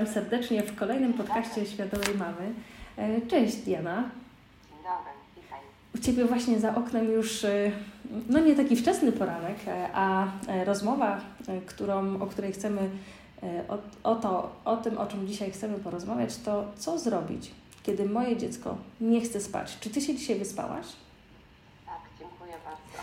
Witam 0.00 0.14
serdecznie 0.14 0.62
w 0.62 0.76
kolejnym 0.76 1.12
podcaście 1.12 1.66
Świadomej 1.66 2.14
Mamy. 2.18 2.52
E, 2.96 3.26
cześć 3.26 3.56
Diana. 3.56 4.10
Dzień 4.68 4.78
dobry, 4.78 5.12
witaj. 5.36 5.58
U 5.94 5.98
Ciebie 5.98 6.24
właśnie 6.24 6.60
za 6.60 6.74
oknem 6.74 7.12
już, 7.12 7.44
e, 7.44 7.72
no 8.28 8.38
nie 8.38 8.56
taki 8.56 8.76
wczesny 8.76 9.12
poranek, 9.12 9.56
e, 9.66 9.88
a 9.94 10.26
rozmowa, 10.64 11.20
którą, 11.66 12.22
o 12.22 12.26
której 12.26 12.52
chcemy, 12.52 12.90
o, 13.68 13.78
o, 14.10 14.14
to, 14.14 14.52
o 14.64 14.76
tym, 14.76 14.98
o 14.98 15.06
czym 15.06 15.26
dzisiaj 15.26 15.50
chcemy 15.50 15.78
porozmawiać, 15.78 16.36
to 16.36 16.64
co 16.76 16.98
zrobić, 16.98 17.50
kiedy 17.82 18.08
moje 18.08 18.36
dziecko 18.36 18.76
nie 19.00 19.20
chce 19.20 19.40
spać. 19.40 19.78
Czy 19.80 19.90
Ty 19.90 20.00
się 20.00 20.14
dzisiaj 20.14 20.38
wyspałaś? 20.38 20.86
Tak, 21.86 22.00
dziękuję 22.18 22.52
bardzo. 22.64 22.98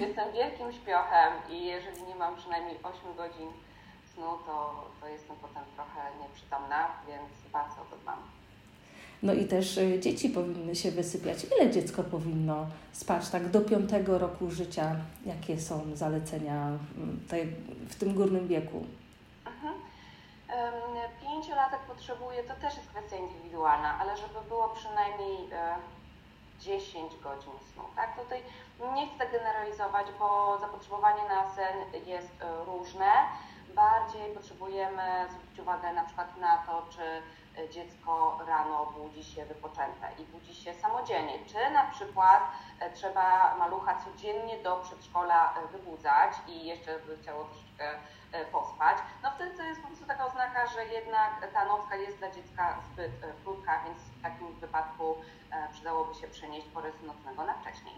Jestem 0.06 0.32
wielkim 0.32 0.72
śpiochem 0.82 1.32
i 1.50 1.64
jeżeli 1.66 2.02
nie 2.02 2.14
mam 2.14 2.36
przynajmniej 2.36 2.76
8 2.82 3.16
godzin 3.16 3.48
snu, 4.14 4.38
to, 4.46 4.84
to 5.00 5.08
jestem 5.08 5.36
potem 5.36 5.62
trochę 5.76 6.00
nieprzytomna, 6.22 6.88
więc 7.06 7.52
bardzo 7.52 7.76
to 7.90 7.96
dbam. 8.02 8.18
No 9.22 9.32
i 9.32 9.44
też 9.44 9.78
y, 9.78 10.00
dzieci 10.00 10.28
powinny 10.28 10.76
się 10.76 10.90
wysypiać. 10.90 11.38
Ile 11.44 11.70
dziecko 11.70 12.02
powinno 12.02 12.66
spać 12.92 13.28
tak 13.28 13.48
do 13.48 13.60
piątego 13.60 14.18
roku 14.18 14.50
życia? 14.50 14.96
Jakie 15.26 15.60
są 15.60 15.82
zalecenia 15.94 16.66
mm, 16.66 17.20
w 17.88 17.94
tym 17.94 18.14
górnym 18.14 18.48
wieku? 18.48 18.86
Mhm. 19.46 19.74
Pięciolatek 21.20 21.80
potrzebuje, 21.80 22.42
to 22.44 22.54
też 22.54 22.76
jest 22.76 22.88
kwestia 22.88 23.16
indywidualna, 23.16 23.98
ale 23.98 24.16
żeby 24.16 24.48
było 24.48 24.68
przynajmniej 24.68 25.36
10 26.60 27.12
e, 27.12 27.22
godzin 27.22 27.52
snu. 27.72 27.82
Tak? 27.96 28.16
Tutaj 28.22 28.42
nie 28.94 29.08
chcę 29.08 29.26
generalizować, 29.38 30.06
bo 30.18 30.58
zapotrzebowanie 30.60 31.22
na 31.28 31.54
sen 31.54 32.06
jest 32.06 32.42
e, 32.42 32.64
różne 32.64 33.10
bardziej 33.74 34.34
potrzebujemy 34.34 35.02
zwrócić 35.30 35.58
uwagę 35.58 35.92
na 35.92 36.04
przykład 36.04 36.36
na 36.36 36.58
to, 36.58 36.86
czy 36.90 37.22
dziecko 37.68 38.38
rano 38.46 38.86
budzi 38.86 39.24
się 39.24 39.46
wypoczęte 39.46 40.08
i 40.18 40.24
budzi 40.24 40.54
się 40.54 40.74
samodzielnie, 40.74 41.38
czy 41.46 41.70
na 41.70 41.84
przykład 41.84 42.42
e, 42.80 42.90
trzeba 42.90 43.56
malucha 43.58 43.94
codziennie 44.04 44.62
do 44.62 44.76
przedszkola 44.76 45.54
e, 45.54 45.66
wybudzać 45.68 46.32
i 46.48 46.66
jeszcze 46.66 46.98
by 46.98 47.18
chciało 47.22 47.44
troszeczkę 47.44 47.98
e, 48.32 48.44
pospać, 48.44 48.98
no 49.22 49.30
wtedy 49.30 49.56
to 49.56 49.62
jest 49.62 49.80
po 49.80 49.86
prostu 49.86 50.06
taka 50.06 50.26
oznaka, 50.26 50.66
że 50.66 50.84
jednak 50.84 51.52
ta 51.52 51.64
nocka 51.64 51.96
jest 51.96 52.18
dla 52.18 52.30
dziecka 52.30 52.78
zbyt 52.92 53.12
krótka, 53.44 53.84
więc 53.84 53.98
w 53.98 54.22
takim 54.22 54.54
wypadku 54.54 55.16
przydałoby 55.72 56.14
się 56.14 56.28
przenieść 56.28 56.66
porę 56.66 56.90
nocnego 57.02 57.44
na 57.44 57.54
wcześniej. 57.54 57.94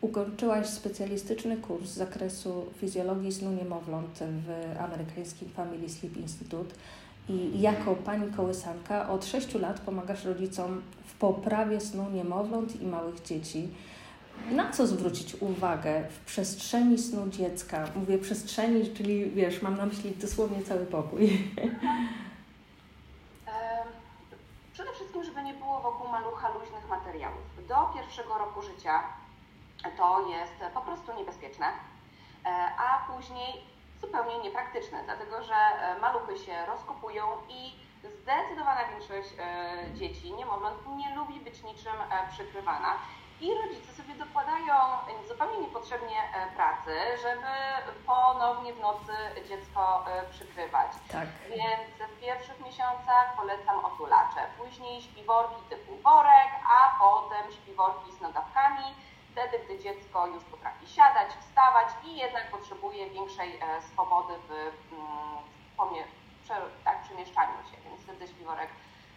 Ukończyłaś 0.00 0.66
specjalistyczny 0.66 1.56
kurs 1.56 1.90
z 1.90 1.94
zakresu 1.94 2.66
fizjologii 2.76 3.32
snu 3.32 3.52
niemowląt 3.52 4.18
w 4.18 4.76
amerykańskim 4.80 5.48
Family 5.48 5.88
Sleep 5.88 6.16
Institute 6.16 6.74
i 7.28 7.60
jako 7.60 7.94
pani 7.94 8.32
kołysanka 8.32 9.08
od 9.08 9.24
6 9.26 9.54
lat 9.54 9.80
pomagasz 9.80 10.24
rodzicom 10.24 10.82
w 11.06 11.14
poprawie 11.14 11.80
snu 11.80 12.10
niemowląt 12.10 12.80
i 12.80 12.86
małych 12.86 13.22
dzieci. 13.22 13.68
Na 14.50 14.72
co 14.72 14.86
zwrócić 14.86 15.34
uwagę 15.34 16.08
w 16.10 16.18
przestrzeni 16.24 16.98
snu 16.98 17.28
dziecka? 17.28 17.88
Mówię 17.96 18.18
przestrzeni, 18.18 18.90
czyli 18.94 19.30
wiesz, 19.30 19.62
mam 19.62 19.76
na 19.76 19.86
myśli 19.86 20.10
dosłownie 20.10 20.62
cały 20.62 20.86
pokój. 20.86 21.30
Przede 24.72 24.92
wszystkim, 24.92 25.24
żeby 25.24 25.42
nie 25.42 25.54
było 25.54 25.80
wokół 25.80 26.08
malucha 26.08 26.48
luźnych 26.48 26.88
materiałów. 26.88 27.66
Do 27.68 27.90
pierwszego 27.94 28.38
roku 28.38 28.62
życia 28.62 29.02
to 29.96 30.28
jest 30.28 30.74
po 30.74 30.80
prostu 30.80 31.14
niebezpieczne, 31.14 31.66
e, 31.66 32.50
a 32.78 33.12
później 33.12 33.64
zupełnie 34.00 34.38
niepraktyczne, 34.38 35.02
dlatego 35.04 35.42
że 35.42 35.54
e, 35.54 35.98
maluchy 35.98 36.38
się 36.38 36.66
rozkopują 36.66 37.24
i 37.48 37.72
zdecydowana 38.04 38.80
większość 38.88 39.28
e, 39.38 39.94
dzieci, 39.94 40.34
niemowląt, 40.34 40.76
nie 40.96 41.16
lubi 41.16 41.40
być 41.40 41.62
niczym 41.62 41.92
przykrywana. 42.30 42.94
I 43.40 43.54
rodzice 43.54 43.92
sobie 43.92 44.14
dokładają 44.14 44.74
zupełnie 45.28 45.58
niepotrzebnie 45.58 46.16
pracy, 46.56 46.90
żeby 47.22 47.52
ponownie 48.06 48.72
w 48.72 48.80
nocy 48.80 49.12
dziecko 49.48 50.04
przykrywać. 50.30 50.92
Tak. 51.12 51.28
Więc 51.48 52.10
w 52.12 52.20
pierwszych 52.20 52.60
miesiącach 52.60 53.36
polecam 53.36 53.84
otulacze, 53.84 54.40
później 54.58 55.02
śpiworki 55.02 55.62
typu 55.68 55.96
worek, 55.96 56.50
a 56.70 56.98
potem 56.98 57.52
śpiworki 57.52 58.12
z 58.12 58.20
nogawkami 58.20 58.84
wtedy, 59.38 59.64
gdy 59.64 59.78
dziecko 59.78 60.26
już 60.26 60.44
potrafi 60.44 60.86
siadać, 60.86 61.28
wstawać 61.40 61.88
i 62.04 62.16
jednak 62.16 62.50
potrzebuje 62.50 63.10
większej 63.10 63.56
e, 63.60 63.82
swobody 63.82 64.34
w, 64.48 64.50
mm, 64.92 65.38
w 66.78 66.84
tak, 66.84 67.02
przemieszczaniu 67.02 67.52
się, 67.70 67.76
więc 67.84 68.02
wtedy 68.02 68.28
śpiworek 68.28 68.70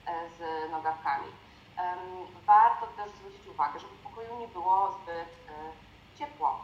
e, 0.05 0.29
z 0.29 0.71
nogawkami. 0.71 1.27
Warto 2.45 2.87
też 2.87 3.11
zwrócić 3.11 3.47
uwagę, 3.47 3.79
żeby 3.79 3.95
w 3.95 4.03
pokoju 4.03 4.39
nie 4.39 4.47
było 4.47 4.91
zbyt 4.91 5.29
e, 5.49 6.17
ciepło. 6.17 6.59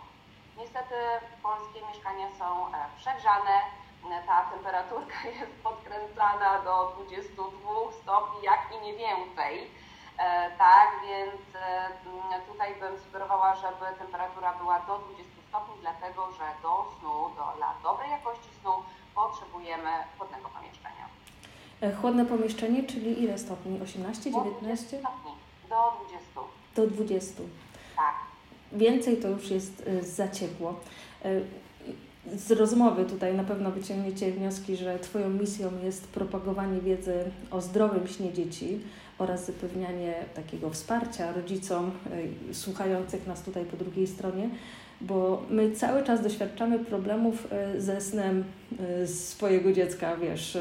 Niestety 0.57 0.95
polskie 1.43 1.81
mieszkania 1.87 2.27
są 2.39 2.71
przegrzane, 2.97 3.61
ta 4.27 4.41
temperaturka 4.41 5.27
jest 5.39 5.63
podkręcana 5.63 6.59
do 6.59 6.93
22 6.95 7.91
stopni, 8.01 8.43
jak 8.43 8.59
i 8.75 8.85
nie 8.85 8.93
więcej. 8.93 9.71
E, 10.17 10.51
tak, 10.57 10.89
więc 11.07 11.41
e, 11.55 12.51
tutaj 12.51 12.75
bym 12.79 12.99
sugerowała, 13.05 13.55
żeby 13.55 13.99
temperatura 13.99 14.53
była 14.53 14.79
do 14.79 14.99
20 14.99 15.23
stopni, 15.49 15.75
dlatego 15.81 16.31
że 16.31 16.45
do 16.63 16.85
snu, 16.99 17.11
do, 17.37 17.57
dla 17.57 17.73
dobrej 17.83 18.11
jakości 18.11 18.49
snu 18.61 18.71
potrzebujemy 19.15 19.89
chłodnego 20.17 20.49
pomieszczenia. 20.49 21.05
E, 21.81 21.95
chłodne 21.95 22.25
pomieszczenie, 22.25 22.83
czyli 22.83 23.23
ile 23.23 23.37
stopni? 23.37 23.81
18, 23.81 24.31
19? 24.31 24.99
stopni, 24.99 25.31
do 25.69 25.93
20. 26.05 26.41
Do 26.75 26.87
20. 26.87 27.43
Tak. 27.95 28.15
Więcej 28.71 29.17
to 29.17 29.27
już 29.27 29.51
jest 29.51 29.83
za 30.01 30.27
ciepło. 30.27 30.73
Z 32.35 32.51
rozmowy 32.51 33.05
tutaj 33.05 33.33
na 33.33 33.43
pewno 33.43 33.71
wyciągniecie 33.71 34.31
wnioski, 34.31 34.75
że 34.75 34.99
Twoją 34.99 35.29
misją 35.29 35.71
jest 35.83 36.07
propagowanie 36.07 36.81
wiedzy 36.81 37.31
o 37.51 37.61
zdrowym 37.61 38.07
śnie 38.07 38.33
dzieci 38.33 38.81
oraz 39.17 39.45
zapewnianie 39.45 40.13
takiego 40.33 40.69
wsparcia 40.69 41.33
rodzicom 41.33 41.91
y, 42.49 42.53
słuchających 42.53 43.27
nas 43.27 43.41
tutaj 43.41 43.65
po 43.65 43.77
drugiej 43.77 44.07
stronie, 44.07 44.49
bo 45.01 45.43
my 45.49 45.71
cały 45.71 46.03
czas 46.03 46.23
doświadczamy 46.23 46.79
problemów 46.79 47.47
y, 47.75 47.81
ze 47.81 48.01
snem 48.01 48.43
y, 49.03 49.07
swojego 49.07 49.73
dziecka, 49.73 50.17
wiesz, 50.17 50.57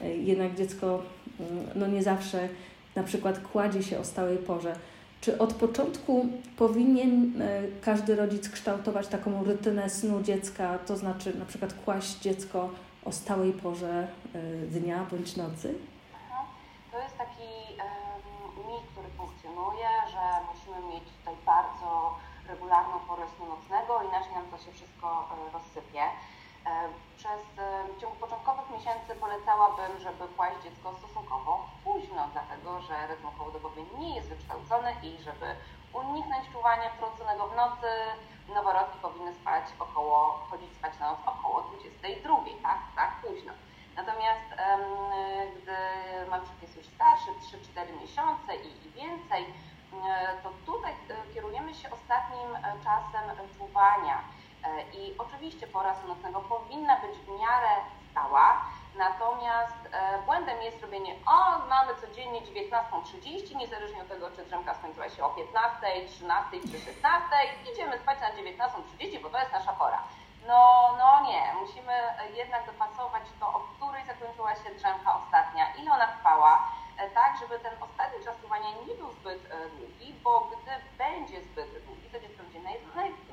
jednak 0.00 0.54
dziecko 0.54 1.02
mm, 1.40 1.66
no 1.74 1.86
nie 1.86 2.02
zawsze 2.02 2.48
na 2.94 3.02
przykład 3.02 3.38
kładzie 3.38 3.82
się 3.82 3.98
o 3.98 4.04
stałej 4.04 4.38
porze. 4.38 4.76
Czy 5.20 5.38
od 5.38 5.54
początku 5.54 6.26
powinien 6.56 7.32
każdy 7.80 8.16
rodzic 8.16 8.48
kształtować 8.48 9.08
taką 9.08 9.44
rutynę 9.44 9.90
snu 9.90 10.22
dziecka, 10.22 10.78
to 10.78 10.96
znaczy 10.96 11.38
na 11.38 11.44
przykład 11.44 11.74
kłaść 11.84 12.18
dziecko 12.18 12.70
o 13.04 13.12
stałej 13.12 13.52
porze 13.52 14.06
dnia 14.70 15.06
bądź 15.10 15.36
nocy? 15.36 15.74
To 16.94 17.02
jest 17.02 17.18
taki 17.18 17.48
mit, 18.68 18.84
który 18.92 19.08
funkcjonuje, 19.16 19.88
że 20.12 20.22
musimy 20.50 20.94
mieć 20.94 21.04
tutaj 21.18 21.34
bardzo 21.46 21.90
regularną 22.74 23.06
porę 23.08 23.28
snu 23.28 23.46
nocnego, 23.46 24.02
inaczej 24.02 24.34
nam 24.34 24.46
to 24.50 24.58
się 24.58 24.72
wszystko 24.72 25.28
e, 25.30 25.52
rozsypie. 25.52 26.02
E, 26.02 26.88
przez 27.16 27.40
e, 27.58 27.84
w 27.96 28.00
ciągu 28.00 28.16
początkowych 28.16 28.70
miesięcy 28.70 29.14
polecałabym, 29.20 29.98
żeby 29.98 30.24
kłaść 30.36 30.56
dziecko 30.64 30.94
stosunkowo 30.98 31.66
późno, 31.84 32.28
dlatego 32.32 32.80
że 32.80 33.06
rytm 33.06 33.26
kołodobowy 33.38 33.80
nie 33.98 34.16
jest 34.16 34.28
wykształcony 34.28 34.90
i 35.02 35.22
żeby 35.22 35.46
uniknąć 35.92 36.44
czuwania 36.52 36.90
wtrąconego 36.90 37.46
w 37.48 37.56
nocy, 37.56 37.90
noworodki 38.54 38.98
powinny 38.98 39.34
spać 39.34 39.64
około, 39.78 40.46
chodzić 40.50 40.72
spać 40.78 40.98
na 41.00 41.10
noc 41.10 41.20
około 41.26 41.62
22, 41.62 42.36
tak, 42.62 42.78
tak 42.96 43.10
późno. 43.22 43.52
Natomiast 43.96 44.48
gdy 45.56 45.76
maluszek 46.44 46.62
jest 46.62 46.76
już 46.76 46.86
starszy, 46.86 47.30
3-4 47.76 48.00
miesiące 48.00 48.56
i, 48.56 48.86
i 48.86 48.90
więcej, 48.90 49.44
to 50.42 50.50
tutaj 50.66 50.92
e, 50.92 51.34
kierujemy 51.34 51.74
się 51.74 51.90
ostatnim 51.90 52.56
e, 52.56 52.60
czasem 52.84 53.48
czuwania. 53.58 54.20
E, 54.64 54.82
I 54.98 55.18
oczywiście 55.18 55.66
pora 55.66 55.94
nocnego 56.08 56.40
powinna 56.40 57.00
być 57.00 57.18
w 57.18 57.40
miarę 57.40 57.68
stała, 58.10 58.64
natomiast 58.98 59.76
błędem 60.26 60.62
jest 60.62 60.82
robienie, 60.82 61.14
o 61.26 61.68
mamy 61.68 61.92
codziennie 62.00 62.40
19.30, 62.40 63.56
niezależnie 63.56 64.02
od 64.02 64.08
tego, 64.08 64.30
czy 64.30 64.44
drzemka 64.44 64.74
skończyła 64.74 65.08
się 65.08 65.24
o 65.24 65.30
15, 65.30 66.06
13 66.08 66.60
czy 66.60 66.78
16, 66.80 67.26
idziemy 67.72 67.98
spać 67.98 68.18
na 68.20 68.30
19.30, 68.30 69.22
bo 69.22 69.30
to 69.30 69.38
jest 69.38 69.52
nasza 69.52 69.72
pora. 69.72 70.02
No, 70.48 70.60
no 70.98 71.08
nie, 71.28 71.42
musimy 71.60 71.92
jednak 72.40 72.66
dopasować 72.66 73.22
to, 73.40 73.46
o 73.48 73.60
której 73.60 74.02
zakończyła 74.06 74.54
się 74.54 74.70
drzemka 74.78 75.10
ostatnia, 75.20 75.64
ile 75.78 75.92
ona 75.92 76.06
trwała, 76.06 76.52
e, 76.98 77.10
tak, 77.10 77.30
żeby 77.40 77.54
ten 77.58 77.72
ostatni 77.86 78.24
czas 78.24 78.34
czuwania 78.42 78.70
nie 78.86 78.94
był 78.94 79.10
zbyt 79.12 79.40
e, 79.50 79.68
długi, 79.76 80.14
bo 80.24 80.50
gdy 80.50 80.72
będzie 80.98 81.38
zbyt 81.48 81.84
długi, 81.86 82.06
to 82.12 82.20
dziecko 82.20 82.42
będzie 82.42 82.60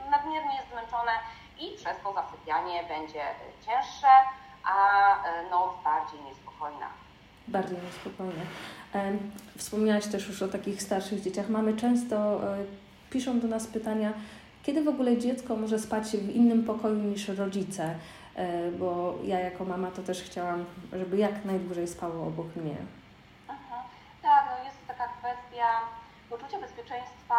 nadmiernie 0.09 0.63
zmęczone 0.71 1.11
i 1.59 1.77
przez 1.77 1.95
to 2.03 2.13
zasypianie 2.13 2.83
będzie 2.83 3.23
cięższe, 3.65 4.13
a 4.63 5.01
bardziej 7.47 7.77
niespokojne. 7.77 8.41
Wspomniałaś 9.57 10.07
też 10.07 10.27
już 10.27 10.41
o 10.41 10.47
takich 10.47 10.81
starszych 10.81 11.21
dzieciach. 11.21 11.49
Mamy 11.49 11.77
często, 11.77 12.15
e, 12.15 12.57
piszą 13.09 13.39
do 13.39 13.47
nas 13.47 13.67
pytania, 13.67 14.13
kiedy 14.63 14.83
w 14.83 14.87
ogóle 14.87 15.17
dziecko 15.17 15.55
może 15.55 15.79
spać 15.79 16.03
w 16.03 16.35
innym 16.35 16.63
pokoju 16.63 16.95
niż 16.95 17.27
rodzice? 17.27 17.95
E, 18.35 18.71
bo 18.71 19.15
ja 19.23 19.39
jako 19.39 19.65
mama 19.65 19.91
to 19.91 20.01
też 20.03 20.23
chciałam, 20.23 20.65
żeby 20.93 21.17
jak 21.17 21.45
najdłużej 21.45 21.87
spało 21.87 22.27
obok 22.27 22.55
mnie. 22.55 22.75
Aha. 23.47 23.83
Tak, 24.21 24.45
no 24.49 24.65
jest 24.65 24.87
taka 24.87 25.07
kwestia 25.07 25.67
poczucia 26.29 26.59
bezpieczeństwa 26.59 27.35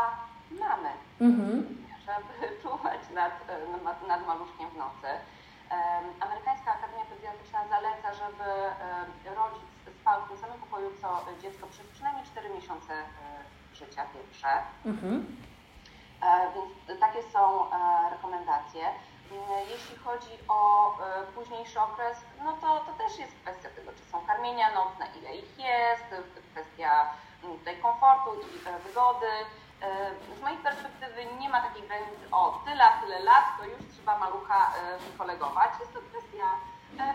mamy, 0.51 0.89
mhm. 1.21 1.67
żeby 2.07 2.33
czuwać 2.63 3.01
nad, 3.15 3.33
nad, 3.85 4.09
nad 4.09 4.27
maluszkiem 4.27 4.71
w 4.71 4.77
nocy. 4.77 5.09
Amerykańska 6.21 6.71
Akademia 6.73 7.05
Pediatryczna 7.05 7.61
zaleca, 7.69 8.09
żeby 8.23 8.49
rodzic 9.37 9.69
spał 10.01 10.23
w 10.23 10.29
tym 10.29 10.39
samym 10.39 10.59
pokoju 10.61 10.91
co 11.01 11.09
dziecko 11.43 11.67
przez 11.67 11.87
przynajmniej 11.87 12.27
4 12.27 12.49
miesiące 12.51 12.93
e, 12.95 13.05
życia 13.75 14.03
pierwsze. 14.15 14.49
Mhm. 14.85 15.37
E, 16.23 16.53
więc 16.55 17.01
takie 17.01 17.23
są 17.23 17.71
e, 17.71 18.11
rekomendacje. 18.11 18.83
Jeśli 19.71 19.97
chodzi 19.97 20.39
o 20.49 20.59
późniejszy 21.35 21.81
okres, 21.81 22.17
no 22.45 22.53
to, 22.53 22.81
to 22.81 22.93
też 22.93 23.19
jest 23.19 23.33
kwestia 23.43 23.69
tego, 23.77 23.93
czy 23.93 24.05
są 24.05 24.27
karmienia 24.27 24.75
nocne, 24.75 25.07
ile 25.19 25.37
ich 25.37 25.59
jest, 25.59 26.05
kwestia 26.53 27.11
tutaj 27.43 27.77
komfortu 27.77 28.31
i 28.35 28.59
wygody. 28.89 29.27
Z 30.39 30.41
mojej 30.41 30.59
perspektywy 30.59 31.25
nie 31.41 31.49
ma 31.49 31.61
takiej 31.61 31.83
granicy, 31.83 32.25
o 32.33 32.61
tyle, 32.65 32.85
tyle 33.03 33.21
lat, 33.21 33.45
to 33.59 33.65
już 33.65 33.81
trzeba 33.93 34.19
malucha 34.19 34.73
wykolegować. 35.11 35.71
Jest 35.81 35.95
to 35.95 36.01
kwestia 36.01 36.47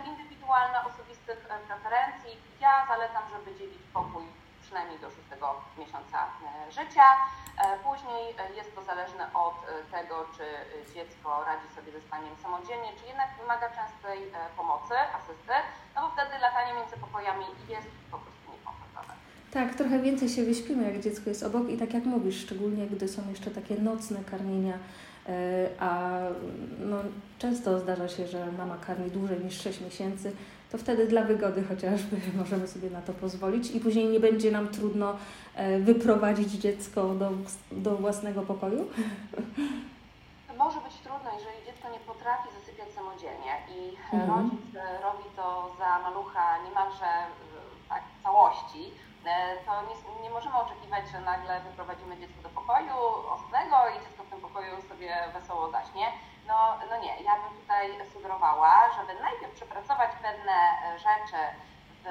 indywidualna, 0.06 0.86
osobistych 0.86 1.40
preferencji. 1.68 2.38
Ja 2.60 2.86
zalecam, 2.88 3.24
żeby 3.30 3.60
dzielić 3.60 3.82
pokój 3.94 4.24
przynajmniej 4.68 5.00
do 5.00 5.10
szóstego 5.16 5.48
miesiąca 5.82 6.20
e, 6.28 6.72
życia. 6.78 7.08
E, 7.16 7.64
później 7.88 8.24
e, 8.32 8.44
jest 8.60 8.72
to 8.76 8.82
zależne 8.92 9.24
od 9.46 9.58
tego, 9.96 10.16
czy 10.36 10.46
dziecko 10.96 11.30
radzi 11.50 11.68
sobie 11.76 11.92
ze 11.92 12.02
spaniem 12.08 12.34
samodzielnie, 12.44 12.92
czy 13.00 13.06
jednak 13.12 13.30
wymaga 13.42 13.68
częstej 13.78 14.20
pomocy, 14.58 14.96
asysty, 15.18 15.56
no 15.96 15.98
bo 16.02 16.08
wtedy 16.16 16.34
latanie 16.48 16.72
między 16.80 16.98
pokojami 17.06 17.46
jest 17.76 17.92
po 18.12 18.18
prostu 18.24 18.48
niekomfortowe. 18.56 19.14
Tak, 19.52 19.76
trochę 19.76 20.00
więcej 20.00 20.30
się 20.30 20.44
wyśpimy, 20.44 20.92
jak 20.92 21.02
dziecko 21.04 21.30
jest 21.30 21.44
obok 21.44 21.70
i 21.70 21.78
tak 21.78 21.94
jak 21.94 22.06
mówisz, 22.06 22.42
szczególnie 22.46 22.88
gdy 22.88 23.08
są 23.08 23.30
jeszcze 23.30 23.52
takie 23.52 23.76
nocne 23.76 24.20
karmienia, 24.32 24.78
a 25.80 25.90
no, 26.80 26.98
często 27.40 27.80
zdarza 27.80 28.08
się, 28.10 28.28
że 28.28 28.52
mama 28.52 28.78
karmi 28.78 29.12
dłużej 29.12 29.40
niż 29.40 29.62
6 29.62 29.82
miesięcy, 29.82 30.36
to 30.72 30.78
wtedy 30.78 31.08
dla 31.08 31.24
wygody 31.24 31.64
chociażby 31.64 32.18
możemy 32.42 32.68
sobie 32.68 32.90
na 32.90 33.02
to 33.02 33.14
pozwolić 33.14 33.72
i 33.72 33.80
później 33.80 34.08
nie 34.08 34.20
będzie 34.20 34.52
nam 34.52 34.68
trudno 34.68 35.18
e, 35.56 35.80
wyprowadzić 35.80 36.52
dziecko 36.52 37.16
do, 37.16 37.32
do 37.72 37.96
własnego 37.96 38.42
pokoju? 38.42 38.88
Może 40.66 40.80
być 40.82 40.96
trudno, 41.06 41.30
jeżeli 41.40 41.66
dziecko 41.66 41.86
nie 41.90 42.00
potrafi 42.00 42.48
zasypiać 42.60 42.90
samodzielnie 43.00 43.54
i 43.78 43.80
mhm. 44.16 44.30
rodzic 44.32 44.76
e, 44.76 45.02
robi 45.06 45.28
to 45.36 45.76
za 45.80 46.00
malucha 46.00 46.46
niemalże 46.66 47.12
tak, 47.90 48.04
w 48.20 48.24
całości, 48.24 48.84
e, 49.26 49.58
to 49.66 49.72
nie, 49.88 50.24
nie 50.24 50.30
możemy 50.30 50.56
oczekiwać, 50.56 51.04
że 51.12 51.20
nagle 51.22 51.62
wyprowadzimy 51.62 52.18
dziecko 52.18 52.40
do 52.44 52.50
pokoju 52.50 52.96
osobnego 53.36 53.76
i 53.90 53.94
dziecko 54.04 54.24
w 54.24 54.30
tym 54.30 54.42
pokoju 54.42 54.74
sobie 54.90 55.12
wesoło 55.34 55.72
zaśnie 55.72 56.06
no, 56.90 56.98
nie, 57.04 57.14
ja 57.28 57.34
bym 57.42 57.62
tutaj 57.62 57.86
sugerowała, 58.14 58.74
żeby 58.98 59.22
najpierw 59.22 59.54
przepracować 59.54 60.12
pewne 60.22 60.54
e, 60.54 61.00
rzeczy 61.00 61.42
w, 62.04 62.06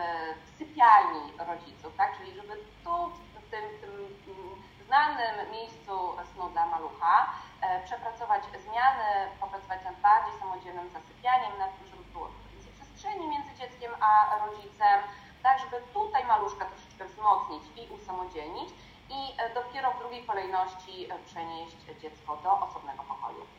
w 0.44 0.58
sypialni 0.58 1.32
rodziców, 1.38 1.96
tak? 1.96 2.16
Czyli 2.18 2.34
żeby 2.34 2.54
tu, 2.84 2.94
w 3.34 3.50
tym, 3.50 3.64
tym 3.80 3.90
mm, 3.90 4.62
znanym 4.86 5.50
miejscu 5.52 5.94
snu 6.32 6.48
dla 6.48 6.66
malucha, 6.66 7.32
e, 7.60 7.82
przepracować 7.84 8.42
zmiany, 8.44 9.08
popracować 9.40 9.84
nad 9.84 10.00
bardziej 10.00 10.40
samodzielnym 10.40 10.90
zasypianiem, 10.90 11.58
nad 11.58 11.78
tym, 11.78 11.86
żeby 11.86 12.04
było 12.12 12.28
więcej 12.52 12.72
przestrzeni 12.72 13.26
między 13.28 13.54
dzieckiem 13.60 13.92
a 14.00 14.38
rodzicem, 14.46 14.98
tak 15.42 15.58
żeby 15.58 15.76
tutaj 15.94 16.24
maluszka 16.24 16.64
troszeczkę 16.64 17.04
wzmocnić 17.04 17.62
i 17.76 17.92
usamodzielnić 17.94 18.68
i 19.10 19.20
e, 19.38 19.54
dopiero 19.54 19.92
w 19.92 19.98
drugiej 19.98 20.26
kolejności 20.26 21.08
przenieść 21.26 21.76
dziecko 22.02 22.36
do 22.36 22.60
osobnego 22.60 23.02
pokoju. 23.02 23.55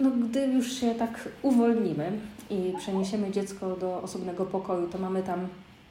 No, 0.00 0.10
gdy 0.10 0.46
już 0.46 0.72
się 0.72 0.94
tak 0.94 1.28
uwolnimy 1.42 2.12
i 2.50 2.74
przeniesiemy 2.78 3.30
dziecko 3.30 3.76
do 3.76 4.02
osobnego 4.02 4.46
pokoju, 4.46 4.88
to 4.88 4.98
mamy 4.98 5.22
tam, 5.22 5.48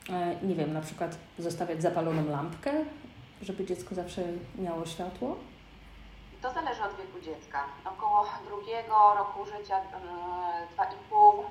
e, 0.10 0.36
nie 0.46 0.56
wiem, 0.56 0.74
na 0.74 0.82
przykład 0.82 1.18
zostawiać 1.40 1.82
zapaloną 1.82 2.30
lampkę, 2.30 2.72
żeby 3.42 3.66
dziecko 3.66 3.96
zawsze 3.96 4.22
miało 4.56 4.86
światło? 4.86 5.36
To 6.42 6.54
zależy 6.54 6.84
od 6.84 6.98
wieku 6.98 7.20
dziecka. 7.22 7.64
Około 7.86 8.26
drugiego 8.50 8.96
roku 9.18 9.46
życia, 9.46 9.78
mm, 9.78 10.68
dwa 10.74 10.86
i 10.86 10.96
pół, 11.10 11.44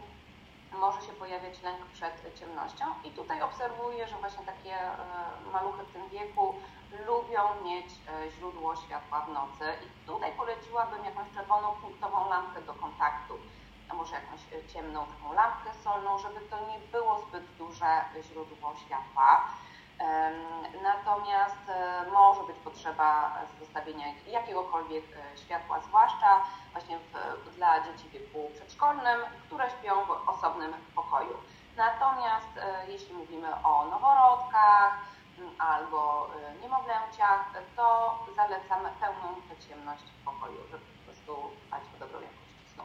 może 0.81 1.01
się 1.07 1.13
pojawiać 1.13 1.63
lęk 1.63 1.81
przed 1.93 2.39
ciemnością 2.41 2.85
i 3.05 3.11
tutaj 3.11 3.43
obserwuję, 3.43 4.09
że 4.09 4.17
właśnie 4.17 4.45
takie 4.47 4.75
e, 4.75 4.97
maluchy 5.53 5.83
w 5.85 5.93
tym 5.93 6.09
wieku 6.09 6.55
lubią 7.07 7.43
mieć 7.65 7.87
e, 7.87 8.31
źródło 8.31 8.77
światła 8.77 9.21
w 9.21 9.29
nocy 9.29 9.65
i 9.87 10.07
tutaj 10.07 10.33
poleciłabym 10.33 11.05
jakąś 11.05 11.33
czerwoną 11.35 11.69
punktową 11.83 12.29
lampkę 12.29 12.63
do 12.63 12.75
kontaktu, 12.75 13.35
a 13.91 13.95
może 13.95 14.15
jakąś 14.15 14.41
e, 14.53 14.73
ciemną 14.73 15.07
taką 15.07 15.33
lampkę 15.33 15.71
solną, 15.85 16.19
żeby 16.19 16.41
to 16.41 16.57
nie 16.67 16.79
było 16.93 17.19
zbyt 17.19 17.45
duże 17.59 18.05
źródło 18.23 18.75
światła. 18.87 19.41
Natomiast 20.83 21.69
e, 21.69 22.05
może 22.11 22.43
być 22.43 22.57
potrzeba 22.57 23.39
zostawienia 23.61 24.07
jakiegokolwiek 24.27 25.05
światła, 25.37 25.81
zwłaszcza 25.81 26.43
właśnie 26.73 26.99
w, 26.99 27.55
dla 27.57 27.81
dzieci 27.81 28.09
w 28.09 28.13
wieku 28.13 28.51
przedszkolnym, 28.55 29.21
które 29.47 29.71
śpią 29.71 30.05
w 30.05 30.29
osobnym 30.29 30.75
pokoju. 30.95 31.37
Natomiast 31.77 32.49
jeśli 32.89 33.15
mówimy 33.15 33.49
o 33.65 33.85
noworodkach, 33.85 34.99
albo 35.59 36.31
y, 36.59 36.63
niemowlęciach, 36.63 37.53
to 37.77 38.19
zalecam 38.37 38.81
pełną 39.01 39.29
ciemność 39.69 40.03
w 40.03 40.25
pokoju, 40.25 40.61
żeby 40.71 40.85
po 40.85 41.05
prostu 41.05 41.33
dbać 41.67 41.83
o 41.97 41.99
dobrą 42.01 42.21
jakość 42.21 42.55
snu. 42.75 42.85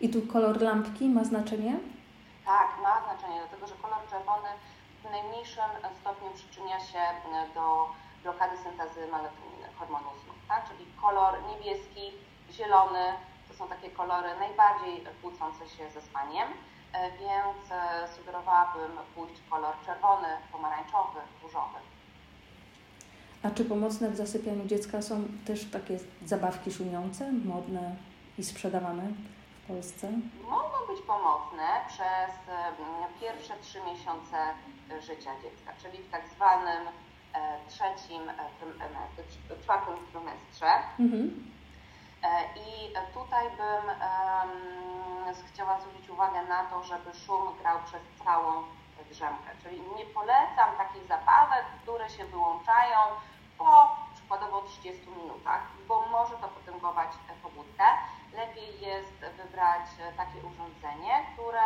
I 0.00 0.08
tu 0.10 0.32
kolor 0.32 0.60
lampki 0.62 1.08
ma 1.08 1.24
znaczenie? 1.24 1.78
Tak, 2.44 2.68
ma 2.82 2.94
znaczenie, 3.04 3.38
dlatego 3.40 3.66
że 3.66 3.74
kolor 3.74 4.02
czerwony 4.10 4.48
w 5.04 5.10
najmniejszym 5.10 5.70
stopniu 6.00 6.30
przyczynia 6.34 6.80
się 6.80 6.98
y, 7.00 7.54
do 7.54 7.88
blokady 8.22 8.56
syntezy 8.56 9.00
melatoniny, 9.00 9.68
hormonu 9.78 10.10
snu, 10.24 10.32
tak? 10.48 10.68
Czyli 10.68 10.86
kolor 11.02 11.34
niebieski, 11.48 12.04
zielony, 12.50 13.04
to 13.48 13.54
są 13.54 13.68
takie 13.68 13.90
kolory 13.90 14.28
najbardziej 14.38 15.04
kłócące 15.22 15.68
się 15.68 15.90
ze 15.90 16.00
spaniem. 16.00 16.48
E, 16.92 17.10
więc 17.10 17.72
e, 17.72 18.08
sugerowałabym 18.16 18.90
pójść 19.14 19.40
w 19.40 19.48
kolor 19.48 19.74
czerwony, 19.86 20.28
pomarańczowy, 20.52 21.20
różowy. 21.42 21.78
A 23.42 23.50
czy 23.50 23.64
pomocne 23.64 24.10
w 24.10 24.16
zasypianiu 24.16 24.66
dziecka 24.66 25.02
są 25.02 25.24
też 25.46 25.70
takie 25.70 25.98
zabawki 26.26 26.72
szumiące, 26.72 27.32
modne 27.32 27.96
i 28.38 28.44
sprzedawane 28.44 29.02
w 29.62 29.66
Polsce? 29.66 30.12
Mogą 30.48 30.94
być 30.94 31.02
pomocne 31.06 31.68
przez 31.88 32.30
pierwsze 33.20 33.54
trzy 33.62 33.78
miesiące 33.80 34.36
życia 35.00 35.30
dziecka, 35.42 35.72
czyli 35.82 35.98
w 35.98 36.10
tak 36.10 36.22
zwanym 36.28 36.88
e, 37.34 37.58
trzecim, 37.68 38.22
czwartym 39.62 39.94
trymestrze. 40.12 40.70
Mhm. 40.98 41.50
I 42.56 42.94
tutaj 43.14 43.50
bym 43.50 43.90
chciała 45.52 45.80
zwrócić 45.80 46.10
uwagę 46.10 46.42
na 46.42 46.64
to, 46.64 46.84
żeby 46.84 47.14
szum 47.14 47.58
grał 47.58 47.78
przez 47.86 48.02
całą 48.24 48.62
drzemkę. 49.10 49.50
Czyli 49.62 49.82
nie 49.96 50.04
polecam 50.04 50.76
takich 50.78 51.06
zabawek, 51.06 51.64
które 51.82 52.10
się 52.10 52.24
wyłączają 52.24 52.98
po 53.58 53.96
przykładowo 54.14 54.62
30 54.62 55.10
minutach, 55.10 55.62
bo 55.88 56.06
może 56.06 56.36
to 56.36 56.48
potęgować 56.48 57.10
pobudkę. 57.42 57.84
Lepiej 58.32 58.80
jest 58.80 59.36
wybrać 59.36 59.86
takie 60.16 60.38
urządzenie, 60.38 61.26
które 61.32 61.62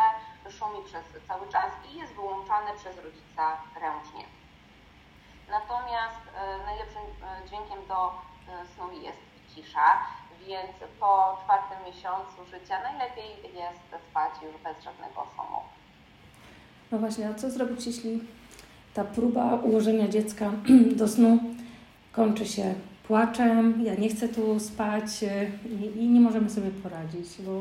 szumi 0.49 0.83
przez 0.85 1.05
cały 1.27 1.47
czas 1.49 1.71
i 1.91 1.97
jest 1.97 2.13
wyłączane 2.13 2.73
przez 2.73 2.97
rodzica 2.97 3.57
ręcznie. 3.75 4.25
Natomiast 5.49 6.21
e, 6.35 6.57
najlepszym 6.65 7.01
e, 7.01 7.47
dźwiękiem 7.47 7.87
do 7.87 8.07
e, 8.09 8.67
snu 8.67 8.91
jest 8.91 9.19
cisza, 9.55 9.97
więc 10.47 10.71
po 10.99 11.37
czwartym 11.43 11.77
miesiącu 11.85 12.45
życia 12.51 12.83
najlepiej 12.83 13.29
jest 13.53 14.05
spać 14.09 14.31
już 14.43 14.61
bez 14.63 14.83
żadnego 14.83 15.27
somu. 15.35 15.61
No 16.91 16.97
właśnie, 16.97 17.29
a 17.29 17.33
co 17.33 17.49
zrobić, 17.49 17.87
jeśli 17.87 18.19
ta 18.93 19.03
próba 19.03 19.53
ułożenia 19.55 20.07
dziecka 20.07 20.51
do 20.99 21.07
snu 21.07 21.39
kończy 22.11 22.45
się 22.45 22.75
płaczem, 23.07 23.85
ja 23.85 23.95
nie 23.95 24.09
chcę 24.09 24.29
tu 24.29 24.59
spać 24.59 25.05
i 25.95 26.07
nie 26.09 26.21
możemy 26.21 26.49
sobie 26.49 26.71
poradzić, 26.71 27.41
bo... 27.41 27.51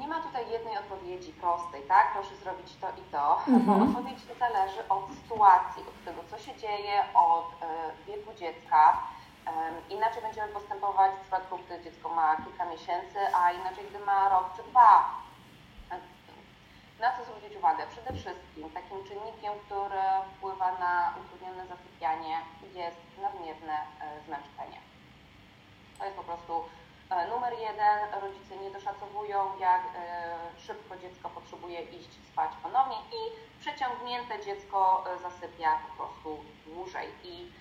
Nie 0.00 0.08
ma 0.08 0.20
tutaj 0.20 0.50
jednej 0.50 0.78
odpowiedzi 0.78 1.32
prostej, 1.32 1.82
tak? 1.88 2.12
Proszę 2.12 2.36
zrobić 2.36 2.76
to 2.80 2.88
i 2.88 3.12
to. 3.12 3.38
Mhm. 3.48 3.82
Odpowiedź 3.82 4.18
zależy 4.38 4.88
od 4.88 5.04
sytuacji, 5.22 5.82
od 5.82 6.04
tego, 6.04 6.20
co 6.30 6.38
się 6.44 6.56
dzieje, 6.56 6.94
od 7.14 7.50
wieku 8.06 8.30
dziecka. 8.38 9.02
Inaczej 9.90 10.22
będziemy 10.22 10.52
postępować 10.52 11.12
w 11.12 11.20
przypadku, 11.20 11.58
gdy 11.58 11.82
dziecko 11.84 12.08
ma 12.08 12.36
kilka 12.36 12.64
miesięcy, 12.64 13.18
a 13.34 13.52
inaczej, 13.52 13.84
gdy 13.90 13.98
ma 13.98 14.28
rok 14.28 14.44
czy 14.56 14.62
dwa. 14.62 15.20
Na 17.00 17.16
co 17.16 17.24
zwrócić 17.24 17.56
uwagę? 17.56 17.86
Przede 17.86 18.12
wszystkim 18.12 18.70
takim 18.70 19.04
czynnikiem, 19.04 19.52
który 19.66 20.02
wpływa 20.36 20.78
na 20.78 21.14
utrudnione 21.20 21.66
zasypianie 21.66 22.40
jest 22.74 23.00
nadmierne 23.22 23.72
e, 23.72 24.20
zmęczenie. 24.26 24.80
To 25.98 26.04
jest 26.04 26.16
po 26.16 26.22
prostu 26.22 26.64
e, 27.10 27.28
numer 27.28 27.52
jeden. 27.52 27.98
Rodzice 28.22 28.56
nie 28.56 28.70
doszacowują, 28.70 29.58
jak 29.58 29.82
e, 29.96 30.60
szybko 30.66 30.96
dziecko 30.96 31.28
potrzebuje 31.28 31.80
iść 31.82 32.10
spać 32.32 32.50
ponownie 32.62 32.96
i 32.96 33.20
przeciągnięte 33.60 34.44
dziecko 34.44 35.04
zasypia 35.22 35.78
po 35.88 36.04
prostu 36.04 36.44
dłużej 36.66 37.08
i, 37.24 37.52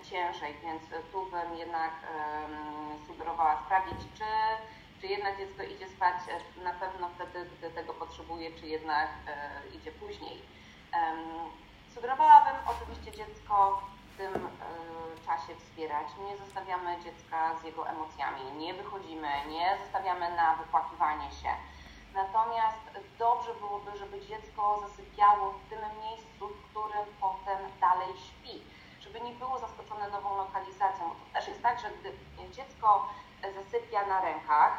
i 0.00 0.10
ciężej, 0.10 0.54
więc 0.62 0.82
tu 1.12 1.26
bym 1.26 1.58
jednak 1.58 1.90
sugerowała 3.06 3.62
sprawdzić, 3.64 3.98
czy 4.18 4.24
czy 5.04 5.10
jednak 5.10 5.38
dziecko 5.38 5.62
idzie 5.62 5.88
spać 5.88 6.16
e, 6.28 6.64
na 6.64 6.72
pewno 6.72 7.08
wtedy, 7.08 7.50
gdy 7.58 7.70
tego 7.70 7.94
potrzebuje, 7.94 8.50
czy 8.60 8.66
jednak 8.66 9.08
e, 9.26 9.76
idzie 9.76 9.92
później. 9.92 10.42
Sugerowałabym 11.94 12.56
oczywiście 12.66 13.12
dziecko 13.12 13.82
w 14.14 14.16
tym 14.16 14.34
e, 14.34 14.50
czasie 15.26 15.54
wspierać. 15.60 16.06
Nie 16.28 16.36
zostawiamy 16.36 16.96
dziecka 17.04 17.58
z 17.60 17.64
jego 17.64 17.88
emocjami, 17.88 18.52
nie 18.56 18.74
wychodzimy, 18.74 19.28
nie 19.48 19.78
zostawiamy 19.82 20.36
na 20.36 20.56
wypłakiwanie 20.56 21.30
się. 21.30 21.52
Natomiast 22.14 22.84
dobrze 23.18 23.54
byłoby, 23.54 23.96
żeby 23.98 24.20
dziecko 24.20 24.80
zasypiało 24.88 25.52
w 25.52 25.68
tym 25.70 25.80
miejscu, 26.02 26.48
w 26.48 26.70
którym 26.70 27.06
potem 27.20 27.58
dalej 27.80 28.08
śpi, 28.26 28.62
żeby 29.14 29.26
nie 29.26 29.34
było 29.34 29.58
zaskoczone 29.58 30.08
nową 30.08 30.36
lokalizacją. 30.36 31.04
To 31.10 31.38
też 31.38 31.48
jest 31.48 31.62
tak, 31.62 31.80
że 31.80 31.90
gdy 31.90 32.12
dziecko 32.50 33.08
zasypia 33.54 34.06
na 34.06 34.20
rękach, 34.20 34.72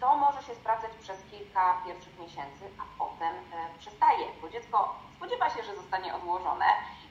to 0.00 0.16
może 0.16 0.42
się 0.42 0.54
sprawdzać 0.54 0.90
przez 1.00 1.18
kilka 1.30 1.82
pierwszych 1.86 2.18
miesięcy, 2.18 2.64
a 2.78 2.82
potem 2.98 3.34
e, 3.36 3.78
przestaje, 3.78 4.26
bo 4.42 4.48
dziecko 4.48 4.94
spodziewa 5.16 5.50
się, 5.50 5.62
że 5.62 5.76
zostanie 5.76 6.14
odłożone 6.14 6.66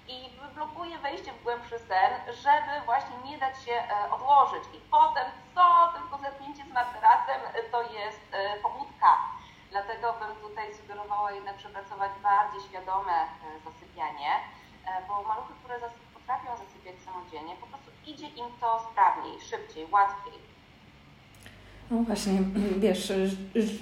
i 0.07 0.29
blokuje 0.55 0.97
wejście 0.97 1.31
w 1.33 1.43
głębszy 1.43 1.79
sen, 1.79 2.11
żeby 2.27 2.85
właśnie 2.85 3.17
nie 3.25 3.37
dać 3.37 3.63
się 3.65 3.73
e, 3.73 4.11
odłożyć. 4.11 4.63
I 4.73 4.79
potem 4.91 5.25
co 5.55 5.93
tylko 5.95 6.17
zepnięcie 6.17 6.63
z 6.63 6.73
materacem 6.73 7.41
e, 7.53 7.63
to 7.63 7.81
jest 7.81 8.21
pobudka. 8.63 9.17
Dlatego 9.71 10.13
bym 10.13 10.35
tutaj 10.35 10.75
sugerowała 10.75 11.31
jednak 11.31 11.55
przepracować 11.55 12.11
bardziej 12.23 12.61
świadome 12.61 13.25
zasypianie, 13.65 14.31
bo 15.07 15.23
maluchy, 15.23 15.53
które 15.63 15.79
potrafią 16.31 16.65
zasypiać 16.65 16.95
samodzielnie, 17.05 17.55
po 17.55 17.67
prostu 17.67 17.91
idzie 18.05 18.30
im 18.47 18.51
to 18.61 18.87
sprawniej, 18.91 19.41
szybciej, 19.49 19.87
łatwiej. 19.91 20.51
No 21.91 21.97
właśnie, 21.97 22.39
wiesz, 22.77 23.13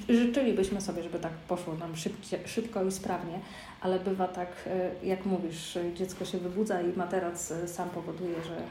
życzylibyśmy 0.10 0.82
sobie, 0.82 1.04
żeby 1.04 1.20
tak 1.20 1.32
poszło 1.32 1.74
nam 1.74 1.96
szybcie, 1.96 2.48
szybko 2.48 2.84
i 2.84 2.92
sprawnie, 2.92 3.40
ale 3.82 4.00
bywa 4.00 4.28
tak, 4.28 4.48
e, 4.66 5.06
jak 5.06 5.26
mówisz, 5.26 5.78
dziecko 5.94 6.26
się 6.26 6.38
wybudza 6.38 6.82
i 6.82 6.98
materac 6.98 7.52
e, 7.52 7.68
sam 7.68 7.90
powoduje, 7.90 8.44
że 8.44 8.62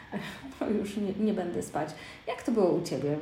no 0.60 0.66
już 0.66 0.96
nie, 0.96 1.12
nie 1.12 1.34
będę 1.34 1.62
spać. 1.62 1.88
Jak 2.26 2.42
to 2.42 2.52
było 2.52 2.70
u 2.70 2.82
Ciebie? 2.82 3.18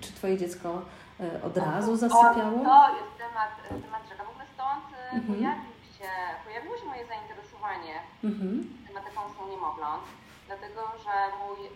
Czy 0.00 0.12
Twoje 0.12 0.38
dziecko 0.38 0.82
e, 1.20 1.42
od 1.42 1.56
razu 1.56 1.96
zasypiało? 1.96 2.64
To 2.64 2.96
jest 2.98 3.12
temat, 3.18 3.82
temat 3.82 4.08
rzeka. 4.08 4.24
W 4.24 4.30
ogóle 4.30 4.44
stąd 4.54 4.84
mhm. 5.12 5.22
pojawił 5.22 5.72
się, 5.98 6.08
pojawiło 6.44 6.76
się 6.78 6.84
moje 6.84 7.06
zainteresowanie 7.06 7.94
mhm. 8.24 8.68
tematyką 8.88 9.20
są 9.38 9.50
niemowląt 9.50 10.02
dlatego 10.48 10.80
że 11.04 11.14
mój 11.42 11.66
e, 11.66 11.70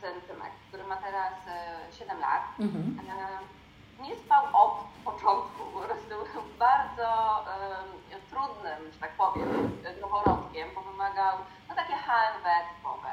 syn 0.00 0.20
Tymek, 0.20 0.52
który 0.68 0.84
ma 0.84 0.96
teraz 0.96 1.34
e, 1.46 1.92
7 1.92 2.20
lat, 2.20 2.42
mhm. 2.58 3.00
e, 3.08 4.02
nie 4.02 4.16
spał 4.16 4.44
od 4.52 4.74
początku, 5.04 5.64
po 5.74 5.80
prostu 5.80 6.14
bardzo 6.58 7.08
e, 8.12 8.20
trudnym, 8.30 8.92
że 8.92 8.98
tak 9.00 9.12
powiem, 9.12 9.80
noworodkiem, 10.00 10.68
bo 10.74 10.80
wymagał 10.80 11.38
no, 11.68 11.74
takie 11.74 11.96
HNW 11.96 12.48
typowe. 12.76 13.12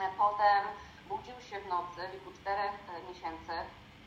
E, 0.00 0.04
potem 0.18 0.62
budził 1.08 1.40
się 1.40 1.60
w 1.60 1.66
nocy 1.68 2.00
w 2.08 2.12
wieku 2.12 2.30
4 2.42 2.60
e, 2.60 2.68
miesięcy 3.08 3.52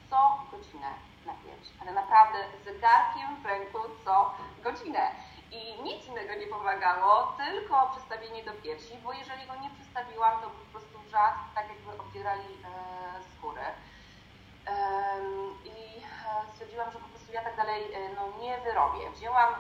co 0.10 0.40
godzinę 0.52 0.92
na 1.26 1.34
pierś, 1.34 1.68
ale 1.82 1.92
naprawdę 1.92 2.38
zegarkiem 2.66 3.36
w 3.42 3.46
ręku 3.46 3.80
co 4.06 4.32
godzinę. 4.64 5.12
I 5.52 5.84
nic 5.84 6.06
innego 6.08 6.34
nie 6.36 6.48
pomagało, 6.48 7.34
tylko 7.38 7.92
przystawienie 7.96 8.44
do 8.44 8.54
piersi, 8.54 8.98
bo 9.04 9.14
jeżeli 9.14 9.48
go 9.48 9.56
nie 9.56 9.70
przystawiłam, 9.70 10.42
to 10.42 10.50
po 10.50 10.66
prostu 10.72 11.00
wrzask, 11.00 11.40
tak 11.56 11.66
jakby 11.70 12.02
obdzierali 12.02 12.54
e, 12.64 13.24
skórę. 13.38 13.66
E, 14.68 14.74
I 15.66 16.02
stwierdziłam, 16.54 16.92
że 16.92 17.00
po 17.00 17.08
prostu 17.08 17.32
ja 17.34 17.44
tak 17.44 17.56
dalej 17.58 17.94
e, 17.94 18.10
no, 18.16 18.44
nie 18.44 18.58
wyrobię. 18.58 19.12
Wzięłam 19.12 19.54
e, 19.54 19.58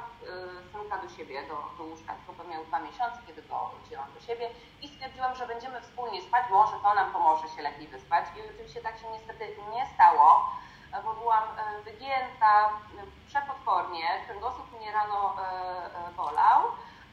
synka 0.72 0.98
do 0.98 1.10
siebie, 1.10 1.44
do, 1.48 1.58
do 1.78 1.84
łóżka, 1.84 2.16
tylko 2.16 2.44
miał 2.44 2.66
dwa 2.66 2.80
miesiące, 2.80 3.20
kiedy 3.28 3.42
go 3.42 3.72
wzięłam 3.86 4.14
do 4.14 4.20
siebie 4.20 4.50
i 4.82 4.88
stwierdziłam, 4.88 5.36
że 5.36 5.48
będziemy 5.48 5.82
wspólnie 5.82 6.22
spać, 6.22 6.46
może 6.50 6.76
to 6.84 6.94
nam 6.94 7.14
pomoże 7.14 7.48
się 7.56 7.62
lepiej 7.62 7.88
wyspać. 7.88 8.26
I 8.38 8.50
oczywiście 8.50 8.82
tak 8.82 9.00
się 9.00 9.08
niestety 9.12 9.44
nie 9.76 9.86
stało 9.96 10.50
bo 11.04 11.14
byłam 11.14 11.44
e, 11.44 11.82
wygięta 11.82 12.70
przepotwornie, 13.28 14.04
kręgosłup 14.26 14.80
mnie 14.80 14.92
rano 14.92 15.36
e, 15.38 15.46
e, 15.46 16.12
bolał, 16.18 16.62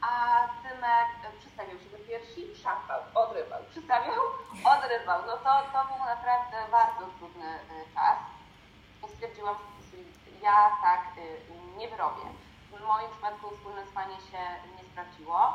a 0.01 0.39
Tymek 0.63 1.37
przystawiał 1.39 1.79
się 1.79 1.89
do 1.89 1.97
piersi, 1.97 2.55
szarpał, 2.63 3.01
odrywał, 3.15 3.59
przystawiał, 3.69 4.21
odrywał. 4.75 5.21
No 5.27 5.37
to, 5.37 5.51
to 5.73 5.85
był 5.95 6.05
naprawdę 6.05 6.57
bardzo 6.71 7.05
trudny 7.17 7.59
czas 7.93 8.17
i 9.05 9.13
stwierdziłam, 9.13 9.55
że 9.91 9.97
ja 10.41 10.71
tak 10.81 11.01
nie 11.77 11.87
wyrobię. 11.87 12.27
W 12.71 12.87
moim 12.87 13.11
przypadku 13.11 13.49
wspólne 13.49 13.87
spanie 13.87 14.15
się 14.15 14.41
nie 14.77 14.83
sprawdziło. 14.91 15.53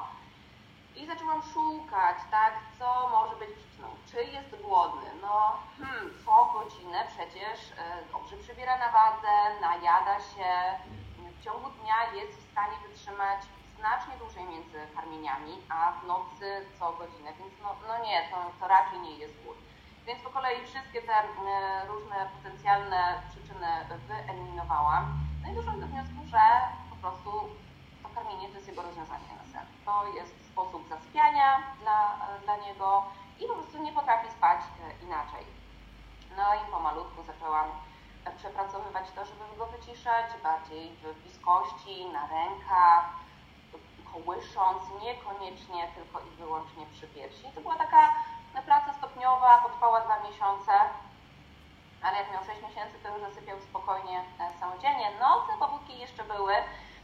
I 0.97 1.07
zaczęłam 1.07 1.43
szukać, 1.43 2.17
tak, 2.31 2.55
co 2.79 3.09
może 3.09 3.37
być 3.37 3.51
przyczyną. 3.51 3.89
Czy 4.11 4.25
jest 4.25 4.63
głodny? 4.63 5.11
No, 5.23 5.59
hmm, 5.79 6.11
godzinę 6.65 6.99
przecież 7.15 7.59
e, 7.71 7.75
dobrze 8.13 8.37
przybiera 8.37 8.79
na 8.79 8.89
wadze, 8.99 9.35
najada 9.61 10.17
się. 10.21 10.51
W 11.39 11.45
ciągu 11.45 11.71
dnia 11.71 11.99
jest 12.21 12.33
w 12.39 12.51
stanie 12.53 12.77
wytrzymać 12.89 13.41
znacznie 13.79 14.15
dłużej 14.19 14.45
między 14.45 14.79
karmieniami, 14.95 15.53
a 15.69 15.93
w 15.93 16.07
nocy 16.07 16.47
co 16.79 16.93
godzinę, 16.93 17.31
więc 17.39 17.53
no, 17.63 17.77
no 17.89 18.05
nie, 18.05 18.29
to, 18.31 18.37
to 18.61 18.69
raczej 18.69 19.01
nie 19.01 19.17
jest 19.17 19.43
głód. 19.43 19.57
Więc 20.07 20.23
po 20.23 20.31
kolei 20.31 20.67
wszystkie 20.67 21.03
te 21.03 21.13
e, 21.13 21.87
różne 21.87 22.17
potencjalne 22.37 23.23
przyczyny 23.31 23.69
wyeliminowałam. 24.09 25.05
No 25.43 25.53
i 25.53 25.55
doszłam 25.55 25.81
do 25.81 25.87
wniosku, 25.87 26.21
że 26.33 26.43
po 26.91 26.97
prostu 26.97 27.31
to 28.03 28.09
karmienie 28.15 28.49
to 28.49 28.55
jest 28.55 28.69
jego 28.69 28.83
rozwiązanie 28.83 29.31
na 29.41 29.53
sen. 29.53 29.67
To 29.85 30.07
jest 30.19 30.35
sposób 30.53 30.89
zasypiania 30.89 31.63
dla, 31.81 32.17
dla 32.45 32.57
niego 32.57 33.05
i 33.41 33.47
po 33.49 33.55
prostu 33.55 33.79
nie 33.79 33.93
potrafi 33.93 34.31
spać 34.31 34.61
e, 34.61 35.05
inaczej. 35.05 35.62
No 36.37 36.55
i 36.55 36.71
pomalutku 36.73 37.23
zaczęłam 37.23 37.67
e, 38.25 38.33
przepracowywać 38.33 39.07
to, 39.15 39.25
żeby 39.25 39.45
go 39.59 39.67
wyciszać 39.67 40.27
bardziej 40.43 40.91
w 40.91 41.23
bliskości, 41.23 42.07
na 42.07 42.27
rękach, 42.27 43.05
kołysząc, 44.13 44.83
niekoniecznie 45.03 45.89
tylko 45.95 46.21
i 46.21 46.31
wyłącznie 46.31 46.87
przy 46.93 47.07
piersi. 47.07 47.45
To 47.55 47.61
była 47.61 47.77
taka 47.77 48.13
praca 48.67 48.93
stopniowa, 48.93 49.59
potrwała 49.59 50.01
dwa 50.01 50.21
miesiące, 50.21 50.73
ale 52.03 52.17
jak 52.17 52.33
miał 52.33 52.45
6 52.45 52.63
miesięcy, 52.63 52.95
to 53.03 53.09
już 53.09 53.21
zasypiał 53.21 53.61
spokojnie 53.61 54.19
e, 54.21 54.53
samodzielnie. 54.61 55.11
Noce 55.21 55.53
pobudki 55.59 55.99
jeszcze 55.99 56.25
były, 56.25 56.55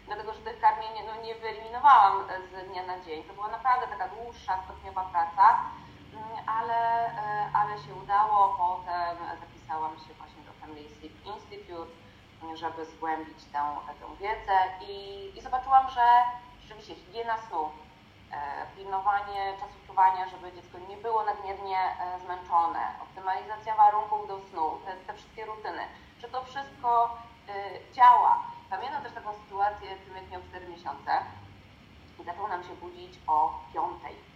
dlatego 0.07 0.33
że 0.35 0.41
tych 0.41 0.61
karmień 0.61 0.93
no, 1.07 1.23
nie 1.23 1.35
wyeliminowałam 1.35 2.25
z 2.53 2.69
dnia 2.69 2.87
na 2.87 3.01
dzień. 3.01 3.25
To 3.25 3.35
była 3.35 3.49
naprawdę 3.49 3.87
taka 3.87 4.09
dłuższa, 4.09 4.63
stopniowa 4.65 5.03
praca, 5.03 5.61
ale, 6.47 7.07
e, 7.07 7.51
ale 7.55 7.79
się 7.79 7.95
udało. 7.95 8.57
Potem 8.59 9.17
zapisałam 9.41 9.99
się 9.99 10.15
właśnie 10.15 10.43
do 10.43 10.53
Family 10.53 10.89
Sleep 10.89 11.27
Institute, 11.27 11.93
żeby 12.55 12.87
zgłębić 12.87 13.45
tę, 13.53 13.63
tę 14.01 14.07
wiedzę 14.21 14.59
i, 14.89 14.93
i 15.39 15.41
zobaczyłam, 15.41 15.91
że 15.91 16.07
rzeczywiście 16.61 16.95
higiena 16.95 17.39
snu, 17.39 17.71
e, 18.33 18.67
pilnowanie 18.77 19.53
czasu 19.61 19.79
czuwania, 19.87 20.29
żeby 20.29 20.53
dziecko 20.53 20.79
nie 20.89 20.97
było 20.97 21.25
nadmiernie 21.25 21.79
e, 21.79 22.21
zmęczone, 22.21 22.81
optymalizacja 23.03 23.75
warunków 23.75 24.29
do 24.29 24.41
snu, 24.41 24.79
te, 24.85 24.93
te 25.07 25.15
wszystkie 25.15 25.47
rutyny, 25.47 25.83
że 26.21 26.29
to 26.29 26.45
wszystko 26.45 27.19
działa. 27.93 28.39
Pamiętam 28.71 29.03
też 29.03 29.13
taką 29.13 29.35
sytuację, 29.35 29.97
Tymek 29.97 30.31
miał 30.31 30.43
4 30.43 30.69
miesiące 30.69 31.11
i 32.21 32.25
zaczął 32.25 32.49
nam 32.49 32.65
się 32.65 32.75
budzić 32.75 33.19
o 33.27 33.61
5. 33.73 34.28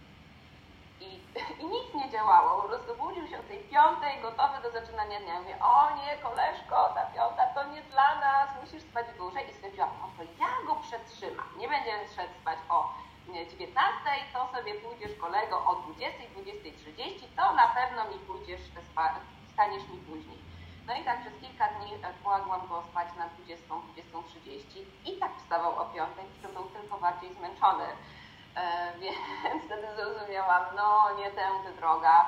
I, 1.03 1.07
I 1.61 1.65
nic 1.75 1.87
nie 1.93 2.09
działało, 2.11 2.61
po 2.61 2.67
prostu 2.67 2.95
budził 2.95 3.27
się 3.27 3.39
o 3.39 3.43
tej 3.43 3.59
piątej, 3.59 4.21
gotowy 4.21 4.57
do 4.63 4.71
zaczynania 4.71 5.19
dnia. 5.19 5.39
Mówię, 5.39 5.57
o 5.61 5.95
nie, 5.95 6.17
koleżko, 6.17 6.77
ta 6.95 7.03
piąta 7.15 7.43
to 7.55 7.63
nie 7.71 7.81
dla 7.81 8.09
nas, 8.25 8.49
lecisz 8.61 8.83
spać 8.89 9.07
dłużej 9.17 9.49
i 9.49 9.53
stwierdziłam, 9.53 9.89
no 10.01 10.07
to 10.17 10.23
ja 10.41 10.51
go 10.67 10.75
przetrzymam. 10.75 11.49
Nie 11.57 11.67
będziesz 11.67 12.15
szedł 12.15 12.33
spać 12.41 12.59
o 12.69 12.93
19, 13.27 13.75
to 14.33 14.39
sobie 14.57 14.73
pójdziesz 14.75 15.15
kolego 15.19 15.55
o 15.65 15.75
20, 15.75 16.19
20.30, 16.19 17.35
to 17.37 17.53
na 17.53 17.67
pewno 17.67 18.05
mi 18.11 18.19
pójdziesz, 18.27 18.61
staniesz 19.53 19.87
mi 19.89 19.97
później. 19.97 20.37
No 20.87 20.95
i 20.95 21.03
tak 21.03 21.21
przez 21.21 21.33
kilka 21.41 21.67
dni 21.67 21.91
kładłam 22.23 22.67
go 22.67 22.83
spać 22.91 23.07
na 23.17 23.27
20, 23.27 23.73
20.30 23.73 24.85
i 25.05 25.19
tak 25.19 25.31
wstawał 25.37 25.79
o 25.79 25.85
5, 25.85 26.09
to 26.43 26.49
był 26.49 26.63
tylko 26.63 26.97
bardziej 26.97 27.33
zmęczony. 27.33 27.85
Więc 29.43 29.63
wtedy 29.65 29.87
zrozumiałam, 29.95 30.63
no 30.75 31.17
nie 31.17 31.25
tędy 31.25 31.79
droga 31.79 32.25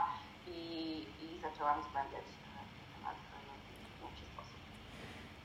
i, 0.47 0.51
i 1.21 1.41
zaczęłam 1.41 1.79
zgłębiać 1.83 2.25
temat 2.97 3.15
w 3.15 3.99
głębszy 3.99 4.23
sposób. 4.33 4.57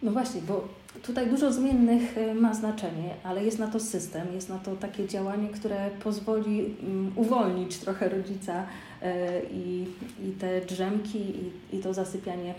No 0.03 0.11
właśnie, 0.11 0.43
bo 0.43 0.69
tutaj 1.03 1.27
dużo 1.27 1.53
zmiennych 1.53 2.19
e, 2.19 2.35
ma 2.35 2.55
znaczenie, 2.55 3.15
ale 3.25 3.45
jest 3.45 3.59
na 3.59 3.67
to 3.67 3.81
system, 3.81 4.33
jest 4.33 4.49
na 4.49 4.59
to 4.59 4.77
takie 4.77 5.09
działanie, 5.09 5.49
które 5.49 5.91
pozwoli 5.91 6.63
um, 6.63 7.13
uwolnić 7.17 7.79
trochę 7.79 8.09
rodzica 8.09 8.67
e, 9.03 9.41
i, 9.43 9.87
i 10.23 10.33
te 10.33 10.61
drzemki 10.61 11.19
i, 11.19 11.53
i 11.77 11.83
to 11.83 11.95
zasypianie 11.95 12.55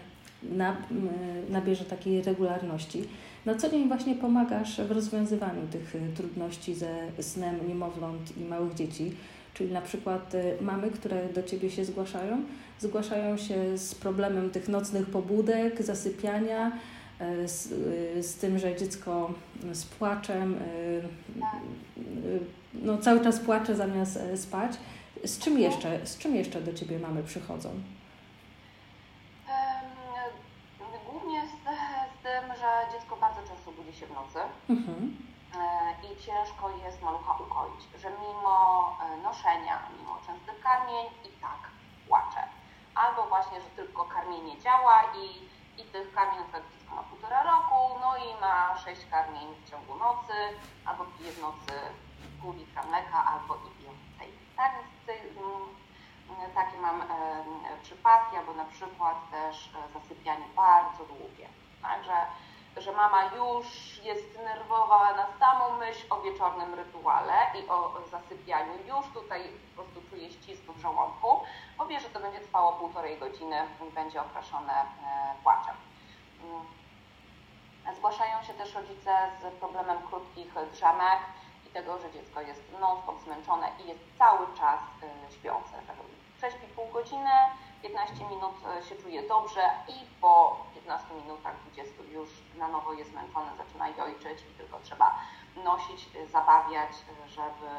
nabierze 1.49 1.85
takiej 1.85 2.21
regularności. 2.21 3.03
Na 3.45 3.55
co 3.55 3.69
dzień 3.69 3.87
właśnie 3.87 4.15
pomagasz 4.15 4.81
w 4.81 4.91
rozwiązywaniu 4.91 5.67
tych 5.71 5.95
y, 5.95 5.99
trudności 6.15 6.75
ze 6.75 6.89
snem 7.19 7.67
niemowląt 7.67 8.37
i 8.37 8.43
małych 8.43 8.73
dzieci, 8.73 9.15
czyli 9.53 9.73
na 9.73 9.81
przykład 9.81 10.33
y, 10.33 10.57
mamy, 10.61 10.91
które 10.91 11.29
do 11.29 11.43
Ciebie 11.43 11.69
się 11.69 11.85
zgłaszają, 11.85 12.41
zgłaszają 12.79 13.37
się 13.37 13.77
z 13.77 13.95
problemem 13.95 14.49
tych 14.49 14.67
nocnych 14.67 15.05
pobudek, 15.05 15.83
zasypiania, 15.83 16.71
y, 17.43 17.47
z, 17.47 17.67
z 18.25 18.35
tym, 18.35 18.59
że 18.59 18.75
dziecko 18.75 19.33
z 19.71 19.85
płaczem, 19.85 20.55
no 22.73 22.97
cały 22.97 23.23
czas 23.23 23.39
płacze 23.39 23.75
zamiast 23.75 24.19
spać. 24.35 24.71
Z 25.25 25.39
czym 25.39 25.59
jeszcze, 25.59 25.99
z 26.05 26.17
czym 26.17 26.35
jeszcze 26.35 26.61
do 26.61 26.73
Ciebie 26.73 26.99
mamy 26.99 27.23
przychodzą? 27.23 27.69
że 32.61 32.71
dziecko 32.91 33.15
bardzo 33.15 33.41
często 33.47 33.71
budzi 33.71 33.93
się 33.93 34.05
w 34.05 34.13
nocy 34.13 34.39
mhm. 34.69 35.31
E, 35.59 35.93
i 36.07 36.17
ciężko 36.17 36.69
jest 36.69 37.01
malucha 37.01 37.33
ukoić, 37.33 37.81
że 38.01 38.09
mimo 38.09 38.97
e, 39.01 39.17
noszenia, 39.17 39.79
mimo 39.97 40.17
częstych 40.25 40.61
karmień 40.63 41.05
i 41.05 41.29
tak 41.41 41.61
płacze. 42.07 42.43
Albo 42.95 43.23
właśnie, 43.23 43.61
że 43.61 43.69
tylko 43.69 44.05
karmienie 44.05 44.59
działa 44.59 45.03
i, 45.03 45.25
i 45.81 45.83
tych 45.85 46.13
karmień 46.13 46.43
przykład 46.43 46.63
dziecko 46.71 46.95
ma 46.95 47.03
półtora 47.03 47.43
roku, 47.43 47.99
no 48.01 48.17
i 48.17 48.41
ma 48.41 48.77
sześć 48.77 49.01
karmień 49.11 49.47
w 49.55 49.69
ciągu 49.69 49.95
nocy, 49.95 50.33
albo 50.85 51.05
pije 51.05 51.31
w 51.31 51.41
nocy 51.41 51.73
pół 52.41 52.53
litra 52.53 52.83
mleka, 52.83 53.25
albo 53.25 53.55
i 53.55 53.83
więcej. 53.83 54.39
Tak, 54.57 54.71
więc 54.75 55.37
mm, 55.37 56.51
takie 56.55 56.77
mam 56.77 57.01
e, 57.01 57.05
przypadki, 57.83 58.37
albo 58.37 58.53
na 58.53 58.65
przykład 58.65 59.31
też 59.31 59.69
e, 59.75 59.99
zasypianie 59.99 60.45
bardzo 60.55 61.05
długie. 61.05 61.47
Także 61.81 62.13
że 62.81 62.91
mama 62.91 63.23
już 63.23 63.97
jest 64.03 64.37
nerwowa 64.43 65.13
na 65.13 65.27
samą 65.39 65.77
myśl 65.77 66.05
o 66.09 66.21
wieczornym 66.21 66.73
rytuale 66.73 67.33
i 67.59 67.69
o 67.69 68.01
zasypianiu, 68.11 68.73
już 68.87 69.13
tutaj 69.13 69.41
po 69.75 69.83
prostu 69.83 70.09
czuje 70.09 70.31
ścisk 70.31 70.61
w 70.61 70.81
żołądku, 70.81 71.39
bo 71.77 71.85
wie, 71.85 71.99
że 71.99 72.09
to 72.09 72.19
będzie 72.19 72.39
trwało 72.39 72.71
półtorej 72.71 73.17
godziny 73.19 73.57
i 73.89 73.93
będzie 73.93 74.21
okraszone 74.21 74.73
e, 74.73 74.85
płaczem. 75.43 75.75
Mm. 76.43 76.65
Zgłaszają 77.97 78.43
się 78.43 78.53
też 78.53 78.73
rodzice 78.75 79.11
z 79.41 79.59
problemem 79.59 79.97
krótkich 80.07 80.53
drzemek 80.71 81.19
i 81.67 81.69
tego, 81.69 81.97
że 81.99 82.11
dziecko 82.11 82.41
jest 82.41 82.61
non-stop 82.79 83.19
zmęczone 83.19 83.67
i 83.83 83.87
jest 83.87 84.17
cały 84.17 84.45
czas 84.57 84.79
e, 85.03 85.31
śpiące. 85.31 85.73
Prześpi 86.37 86.67
pół 86.67 86.87
godziny, 86.87 87.29
15 87.81 88.13
minut 88.29 88.55
e, 88.65 88.83
się 88.89 88.95
czuje 88.95 89.27
dobrze 89.27 89.61
i 89.87 90.21
po 90.21 90.65
15 90.75 91.07
minutach, 91.23 91.55
20 91.73 91.93
już 92.13 92.29
na 92.57 92.67
nowo 92.67 92.93
jest 92.93 93.11
zmęczony, 93.11 93.49
zaczyna 93.57 93.89
jojczyć 93.89 94.45
i 94.49 94.57
tylko 94.57 94.79
trzeba 94.83 95.15
nosić, 95.63 96.09
e, 96.15 96.27
zabawiać, 96.27 96.91
e, 96.91 97.29
żeby, 97.29 97.69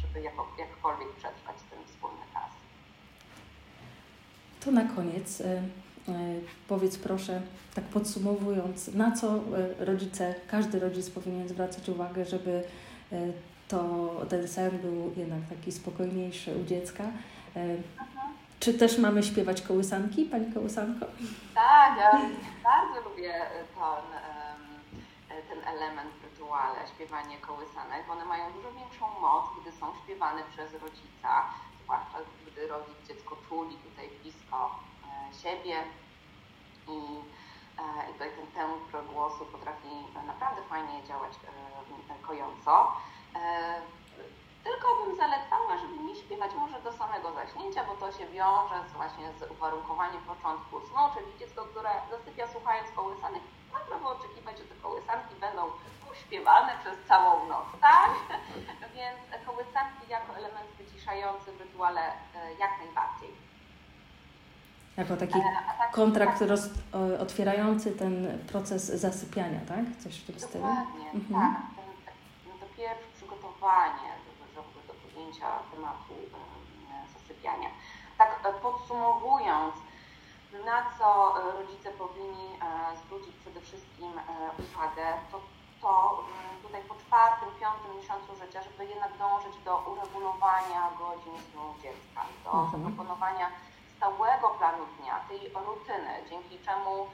żeby 0.00 0.20
jako, 0.20 0.46
jakkolwiek 0.58 1.08
przetrwać 1.12 1.56
ten 1.70 1.84
wspólny 1.86 2.24
czas. 2.34 2.50
To 4.64 4.70
na 4.70 4.84
koniec 4.84 5.42
powiedz 6.68 6.98
proszę, 6.98 7.42
tak 7.74 7.84
podsumowując, 7.84 8.94
na 8.94 9.12
co 9.12 9.40
rodzice, 9.78 10.34
każdy 10.48 10.80
rodzic 10.80 11.10
powinien 11.10 11.48
zwracać 11.48 11.88
uwagę, 11.88 12.24
żeby 12.24 12.64
to 13.68 14.10
ten 14.28 14.48
sen 14.48 14.78
był 14.78 15.12
jednak 15.16 15.40
taki 15.48 15.72
spokojniejszy 15.72 16.56
u 16.56 16.64
dziecka. 16.64 17.04
Czy 18.60 18.74
też 18.74 18.98
mamy 18.98 19.22
śpiewać 19.22 19.62
kołysanki, 19.62 20.24
Pani 20.24 20.54
kołysanko? 20.54 21.06
Tak, 21.54 21.98
ja 21.98 22.10
bardzo 22.64 23.08
lubię 23.08 23.46
ten, 23.74 24.20
ten 25.48 25.74
element 25.74 26.10
w 26.14 26.24
rytuale, 26.24 26.78
śpiewanie 26.94 27.38
kołysanek. 27.38 28.10
One 28.10 28.24
mają 28.24 28.52
dużo 28.52 28.72
większą 28.72 29.20
moc, 29.20 29.44
gdy 29.60 29.72
są 29.72 29.86
śpiewane 30.04 30.42
przez 30.54 30.72
rodzica, 30.72 31.44
zwłaszcza 31.84 32.18
gdy 32.46 32.66
rodzic 32.68 33.08
dziecko 33.08 33.36
czuli 33.48 33.76
tutaj 33.76 34.08
blisko 34.22 34.78
e, 35.04 35.34
siebie 35.42 35.76
i, 36.88 36.98
e, 37.78 38.10
i 38.10 38.12
tutaj 38.12 38.30
ten 38.36 38.46
temp 38.46 39.12
głosu 39.12 39.46
potrafi 39.52 39.88
naprawdę 40.26 40.62
fajnie 40.62 41.04
działać 41.08 41.32
e, 41.32 42.26
kojąco. 42.26 42.92
Tylko 44.66 44.86
bym 44.98 45.16
zalecała, 45.16 45.72
żeby 45.82 45.96
nie 46.06 46.16
śpiewać 46.22 46.50
może 46.62 46.78
do 46.86 46.92
samego 46.92 47.28
zaśnięcia, 47.40 47.84
bo 47.88 47.94
to 48.02 48.06
się 48.16 48.26
wiąże 48.26 48.78
z, 48.88 48.92
właśnie 49.00 49.26
z 49.38 49.50
uwarunkowaniem 49.50 50.22
początku 50.32 50.74
snu, 50.86 51.02
czyli 51.14 51.38
dziecko, 51.40 51.60
które 51.72 51.90
zasypia 52.10 52.46
słuchając 52.54 52.88
kołysanek, 52.90 53.42
ma 53.72 53.78
prawo 53.88 54.08
oczekiwać, 54.16 54.58
że 54.58 54.64
te 54.64 54.74
kołysanki 54.74 55.34
będą 55.46 55.62
śpiewane 56.22 56.72
przez 56.82 56.96
całą 57.08 57.48
noc, 57.48 57.66
tak? 57.80 58.10
Więc 58.96 59.46
kołysanki 59.46 60.04
jako 60.08 60.36
element 60.36 60.68
wyciszający 60.78 61.52
w 61.52 61.60
rytuale 61.60 62.02
e, 62.02 62.54
jak 62.62 62.72
najbardziej. 62.78 63.32
Jako 64.96 65.16
taki 65.16 65.32
tak, 65.78 65.90
kontrakt 65.92 66.38
tak, 66.38 66.48
roz, 66.48 66.68
otwierający 67.20 67.92
ten 67.92 68.38
proces 68.52 68.84
zasypiania, 68.84 69.60
tak? 69.68 69.84
Coś 70.02 70.14
w 70.20 70.26
tym 70.26 70.40
stylu? 70.40 70.64
Dokładnie, 70.64 71.10
mhm. 71.10 71.40
tak. 71.40 71.62
Ten, 71.76 72.14
no 72.46 72.52
to 72.60 72.66
pierwsze 72.76 73.06
przygotowanie, 73.16 74.10
podjęcia 74.62 75.46
tematu 75.70 76.14
zasypiania. 77.14 77.70
Tak 78.18 78.40
e, 78.44 78.52
podsumowując, 78.52 79.74
na 80.64 80.90
co 80.98 81.34
e, 81.38 81.52
rodzice 81.52 81.90
powinni 81.90 82.48
e, 82.54 82.96
zwrócić 82.96 83.36
przede 83.36 83.60
wszystkim 83.60 84.12
uwagę, 84.58 85.06
to 85.32 85.40
to 85.82 86.24
tutaj 86.62 86.82
po 86.88 86.94
czwartym, 86.94 87.48
piątym 87.60 87.96
miesiącu 87.96 88.36
życia, 88.36 88.62
żeby 88.62 88.86
jednak 88.86 89.18
dążyć 89.18 89.56
do 89.64 89.78
uregulowania 89.78 90.90
godzin 90.98 91.36
snu 91.50 91.74
dziecka, 91.82 92.20
do 92.44 92.50
mhm. 92.52 92.70
zaproponowania 92.70 93.50
stałego 93.96 94.48
planu 94.48 94.84
dnia, 94.98 95.20
tej 95.28 95.40
rutyny, 95.66 96.12
dzięki 96.30 96.58
czemu 96.58 97.06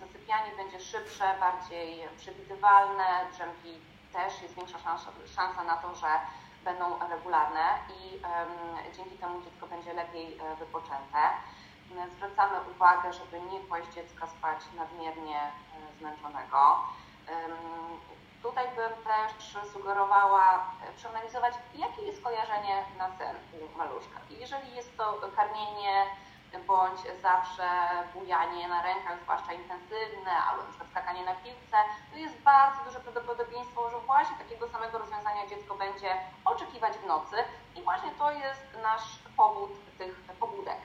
zasypianie 0.00 0.50
będzie 0.56 0.80
szybsze, 0.80 1.34
bardziej 1.40 2.08
przewidywalne, 2.16 3.06
drzemki 3.32 3.72
też 4.12 4.42
jest 4.42 4.54
większa 4.54 4.78
szansa, 4.78 5.10
szansa 5.36 5.64
na 5.64 5.76
to, 5.76 5.94
że 5.94 6.08
będą 6.64 7.08
regularne 7.08 7.78
i 8.00 8.20
dzięki 8.96 9.18
temu 9.18 9.42
dziecko 9.42 9.66
będzie 9.66 9.92
lepiej 9.92 10.38
e, 10.38 10.56
wypoczęte. 10.56 11.18
Zwracamy 12.16 12.56
uwagę, 12.70 13.12
żeby 13.12 13.40
nie 13.40 13.60
kłaść 13.60 13.88
dziecka 13.94 14.26
spać 14.26 14.58
nadmiernie 14.76 15.40
e, 15.40 15.98
zmęczonego. 15.98 16.84
Tutaj 18.42 18.66
bym 18.76 18.92
też 19.04 19.58
sugerowała 19.72 20.54
e, 20.54 20.92
przeanalizować, 20.96 21.54
jakie 21.74 22.02
jest 22.02 22.22
kojarzenie 22.22 22.84
na 22.98 23.08
sen 23.18 23.36
u 23.52 23.78
maluszka. 23.78 24.20
Jeżeli 24.30 24.74
jest 24.74 24.96
to 24.96 25.20
karmienie 25.36 26.06
bądź 26.66 27.00
zawsze 27.22 27.68
bujanie 28.14 28.68
na 28.68 28.82
rękach, 28.82 29.20
zwłaszcza 29.22 29.52
intensywne, 29.52 30.32
albo 30.32 30.62
na 30.62 30.68
przykład 30.68 30.90
skakanie 30.90 31.24
na 31.24 31.34
piłce, 31.34 31.76
to 32.10 32.16
jest 32.16 32.40
bardzo 32.40 32.84
duże 32.84 33.00
prawdopodobieństwo, 33.00 33.90
że 33.90 33.98
właśnie 34.00 34.36
takiego 34.36 34.68
samego 34.68 34.98
rozwiązania 34.98 35.46
dziecko 35.46 35.74
będzie 35.74 36.10
oczekiwać 36.44 36.98
w 36.98 37.06
nocy 37.06 37.36
i 37.76 37.82
właśnie 37.82 38.10
to 38.10 38.32
jest 38.32 38.78
nasz 38.82 39.18
powód 39.36 39.70
tych 39.98 40.14
pobudek. 40.40 40.78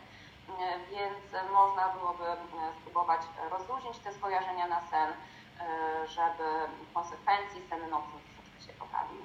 Więc 0.92 1.52
można 1.52 1.90
byłoby 1.90 2.24
spróbować 2.80 3.22
rozluźnić 3.50 3.98
te 4.00 4.14
skojarzenia 4.14 4.68
na 4.68 4.82
sen, 4.82 5.14
żeby 6.08 6.44
w 6.90 6.94
konsekwencji 6.94 7.68
sen 7.70 7.90
nocny 7.90 8.20
troszeczkę 8.36 8.62
się 8.62 8.80
poprawił. 8.80 9.22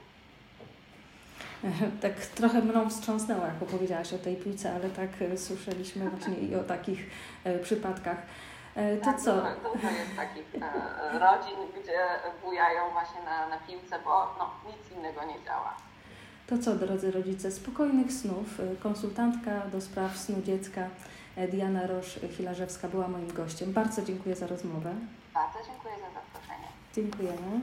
tak 2.02 2.14
trochę 2.14 2.62
mną 2.62 2.90
wstrząsnęła, 2.90 3.46
jak 3.46 3.62
opowiedziałaś 3.62 4.12
o 4.12 4.18
tej 4.18 4.36
piłce, 4.36 4.74
ale 4.74 4.90
tak 4.90 5.10
e, 5.22 5.38
słyszeliśmy 5.38 6.10
właśnie 6.10 6.34
i 6.34 6.54
o 6.54 6.64
takich 6.64 7.10
e, 7.44 7.58
przypadkach. 7.58 8.18
E, 8.74 8.96
to 8.96 9.04
tak, 9.04 9.20
co? 9.20 9.34
Dużo, 9.34 9.72
dużo 9.72 9.90
jest 9.90 10.16
takich 10.16 10.44
rodzin, 11.12 11.82
gdzie 11.82 11.98
bujają 12.44 12.90
właśnie 12.92 13.22
na, 13.22 13.48
na 13.48 13.58
piłce, 13.58 13.98
bo 14.04 14.34
no, 14.38 14.50
nic 14.66 14.98
innego 14.98 15.24
nie 15.24 15.44
działa. 15.44 15.74
To 16.46 16.58
co, 16.58 16.74
drodzy 16.74 17.10
rodzice, 17.10 17.52
spokojnych 17.52 18.12
snów. 18.12 18.46
Konsultantka 18.82 19.50
do 19.72 19.80
spraw 19.80 20.18
snu 20.18 20.42
dziecka 20.42 20.88
Diana 21.50 21.86
Rosz-Hilarzewska 21.86 22.88
była 22.88 23.08
moim 23.08 23.32
gościem. 23.32 23.72
Bardzo 23.72 24.02
dziękuję 24.02 24.36
za 24.36 24.46
rozmowę. 24.46 24.94
Bardzo 25.34 25.58
dziękuję 25.66 25.94
za 25.94 26.20
zaproszenie. 26.20 26.68
Dziękujemy. 26.94 27.60